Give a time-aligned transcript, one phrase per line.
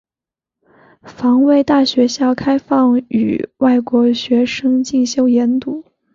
[1.03, 5.85] 防卫大学校开放予外国学生进修研读。